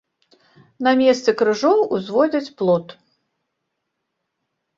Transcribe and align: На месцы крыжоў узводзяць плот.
На 0.87 0.93
месцы 1.01 1.29
крыжоў 1.41 1.83
узводзяць 1.99 2.53
плот. 2.63 2.87